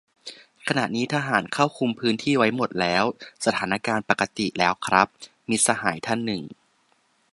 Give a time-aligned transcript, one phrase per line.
[0.67, 3.03] "ขณะนี้ทหารเข้าคุมพื้นที่ไว้หมดแล้ว
[3.45, 5.07] สถานการณ์ปกติ แล้วครับ"-
[5.49, 6.41] มิตรสหายท่านหนึ่ง